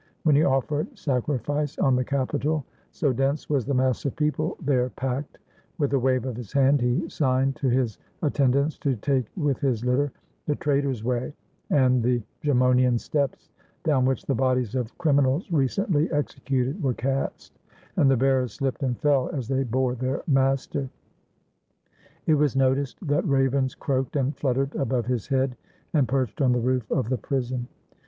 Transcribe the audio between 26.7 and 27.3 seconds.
of the